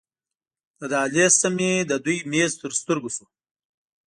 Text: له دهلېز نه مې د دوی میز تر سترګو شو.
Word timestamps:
له 0.79 0.85
دهلېز 0.91 1.33
نه 1.43 1.49
مې 1.55 1.71
د 1.89 1.91
دوی 2.05 2.17
میز 2.31 2.51
تر 2.61 2.71
سترګو 2.79 3.09
شو. 3.15 3.25